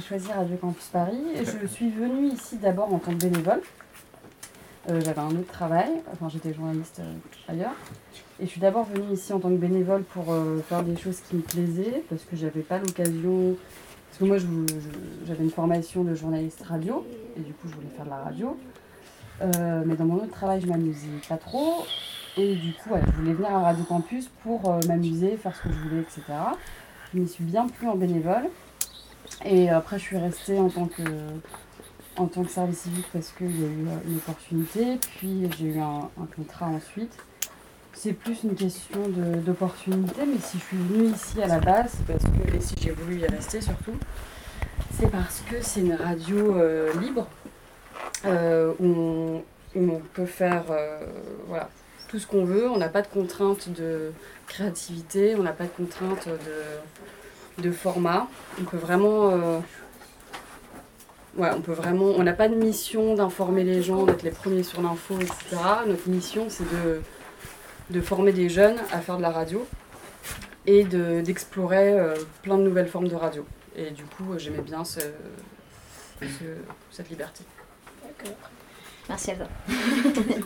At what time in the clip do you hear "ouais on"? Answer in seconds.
61.36-61.60